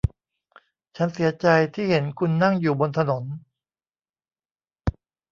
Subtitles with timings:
[0.95, 3.23] ฉันเสียใจที่เห็นคุณนั่งอยู่บนถนน